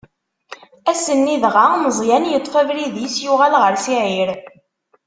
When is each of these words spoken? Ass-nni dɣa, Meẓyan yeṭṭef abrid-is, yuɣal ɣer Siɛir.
Ass-nni 0.91 1.35
dɣa, 1.43 1.67
Meẓyan 1.83 2.27
yeṭṭef 2.31 2.55
abrid-is, 2.61 3.15
yuɣal 3.23 3.53
ɣer 3.61 3.73
Siɛir. 3.83 4.29